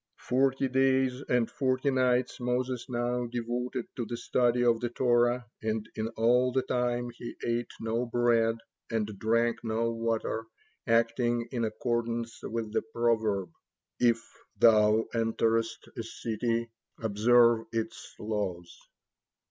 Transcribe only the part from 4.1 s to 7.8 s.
study of the Torah, and in all the time he ate